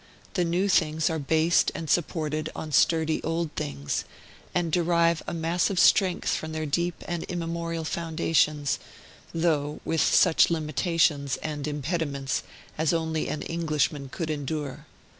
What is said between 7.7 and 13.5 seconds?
foundations, though with such limitations and impediments as only an